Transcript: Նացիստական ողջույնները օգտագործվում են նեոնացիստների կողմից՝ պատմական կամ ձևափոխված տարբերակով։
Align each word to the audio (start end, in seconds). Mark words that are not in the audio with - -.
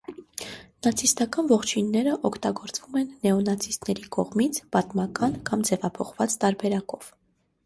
Նացիստական 0.85 1.51
ողջույնները 1.51 2.15
օգտագործվում 2.29 2.97
են 3.03 3.11
նեոնացիստների 3.27 4.09
կողմից՝ 4.17 4.61
պատմական 4.77 5.37
կամ 5.53 5.69
ձևափոխված 5.71 6.41
տարբերակով։ 6.47 7.15